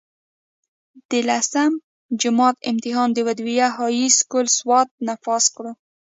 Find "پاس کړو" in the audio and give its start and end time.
5.25-5.71